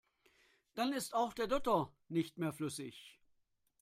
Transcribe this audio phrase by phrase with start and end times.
[0.73, 3.19] Dann ist auch der Dotter nicht mehr flüssig.